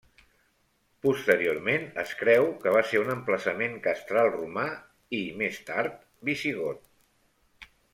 [1.05, 7.75] Posteriorment es creu que va ser un emplaçament castral romà i, més tard, visigot.